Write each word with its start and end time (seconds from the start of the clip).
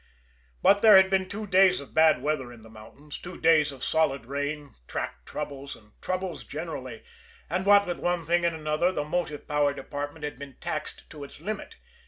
But 0.63 0.81
there 0.81 0.95
had 0.97 1.11
been 1.11 1.29
two 1.29 1.45
days 1.45 1.79
of 1.79 1.93
bad 1.93 2.23
weather 2.23 2.51
in 2.51 2.63
the 2.63 2.71
mountains, 2.71 3.19
two 3.19 3.39
days 3.39 3.71
of 3.71 3.83
solid 3.83 4.25
rain, 4.25 4.73
track 4.87 5.23
troubles, 5.25 5.75
and 5.75 5.91
troubles 6.01 6.43
generally, 6.43 7.03
and 7.51 7.67
what 7.67 7.85
with 7.85 7.99
one 7.99 8.25
thing 8.25 8.43
and 8.43 8.55
another, 8.55 8.91
the 8.91 9.03
motive 9.05 9.47
power 9.47 9.75
department 9.75 10.25
had 10.25 10.39
been 10.39 10.55
taxed 10.59 11.07
to 11.11 11.23
its 11.23 11.39
limit. 11.39 11.75